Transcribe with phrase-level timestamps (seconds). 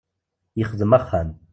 [0.59, 1.29] Yexdem axxam.